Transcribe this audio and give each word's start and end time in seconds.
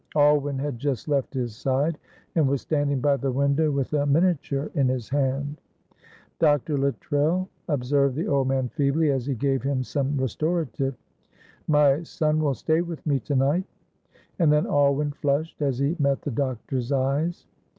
Alwyn 0.15 0.57
had 0.57 0.79
just 0.79 1.07
left 1.07 1.31
his 1.35 1.55
side 1.55 1.99
and 2.33 2.47
was 2.47 2.63
standing 2.63 2.99
by 3.01 3.15
the 3.17 3.31
window 3.31 3.69
with 3.69 3.93
a 3.93 4.07
miniature 4.07 4.71
in 4.73 4.87
his 4.87 5.07
hand. 5.09 5.61
"Dr. 6.39 6.75
Luttrell," 6.75 7.47
observed 7.67 8.15
the 8.15 8.25
old 8.27 8.47
man 8.47 8.67
feebly, 8.69 9.11
as 9.11 9.27
he 9.27 9.35
gave 9.35 9.61
him 9.61 9.83
some 9.83 10.17
restorative, 10.17 10.95
"my 11.67 12.01
son 12.01 12.39
will 12.41 12.55
stay 12.55 12.81
with 12.81 13.05
me 13.05 13.19
to 13.19 13.35
night." 13.35 13.65
And 14.39 14.51
then 14.51 14.65
Alwyn 14.65 15.11
flushed 15.11 15.61
as 15.61 15.77
he 15.77 15.95
met 15.99 16.23
the 16.23 16.31
doctor's 16.31 16.91
eyes. 16.91 17.45